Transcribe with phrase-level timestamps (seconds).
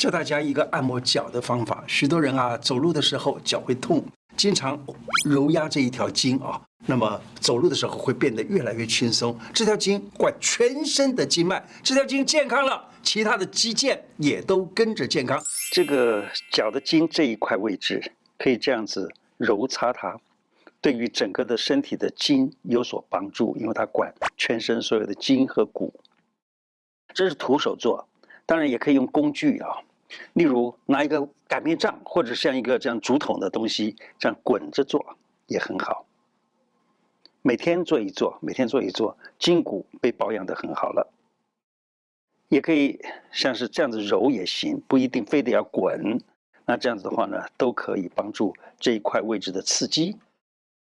[0.00, 1.84] 教大家一个按摩脚的方法。
[1.86, 4.02] 许多人啊，走路的时候脚会痛，
[4.34, 4.82] 经常
[5.28, 9.38] 揉压这一条筋啊，那么走路的时候会变得越来越轻松。
[9.52, 15.38] 这条筋管全身的经脉，这条筋健康了，其他的肌腱也都跟着健康。
[15.70, 20.18] 这个脚的筋这一块位置，可以这样子揉擦它。
[20.80, 25.92] 对于整个的身体的筋有所帮助，因为它管全身所有的筋和骨。
[27.12, 28.08] 这是徒手做，
[28.46, 29.68] 当然也可以用工具啊，
[30.32, 36.06] 例如拿一个擀面杖，或者像一个这样竹筒的东西，这样滚着做也很好。
[37.42, 41.12] 每天做一做，每天做一做，筋骨被保养得很好了。
[42.48, 43.00] 也可以
[43.30, 46.20] 像是这样子揉也行，不一定非得要滚。
[46.66, 50.16] 那这样子的话呢，都可以帮助这一块位置的刺激。